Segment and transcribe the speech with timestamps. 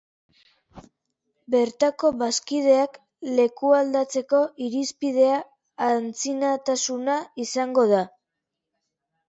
[1.55, 2.97] Bertako bazkideak
[3.41, 5.37] lekualdatzeko irizpidea
[5.91, 8.05] antzinatasuna izango da.